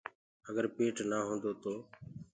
اگر 0.49 0.65
پيٽ 0.77 0.97
نآ 1.09 1.19
هوندو 1.27 1.51
تو 1.63 1.73